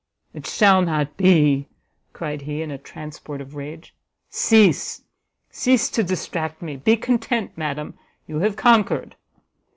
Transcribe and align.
"It 0.33 0.47
shall 0.47 0.81
not 0.81 1.15
be!" 1.15 1.67
cried 2.11 2.41
he, 2.41 2.63
in 2.63 2.71
a 2.71 2.79
transport 2.79 3.39
of 3.39 3.53
rage; 3.53 3.93
"cease, 4.31 5.03
cease 5.51 5.91
to 5.91 6.01
distract 6.01 6.59
me! 6.59 6.75
be 6.75 6.97
content, 6.97 7.55
madam, 7.55 7.93
you 8.25 8.39
have 8.39 8.55
conquered!" 8.55 9.15